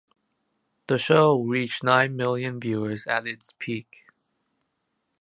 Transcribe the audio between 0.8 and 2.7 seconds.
The show reached nine million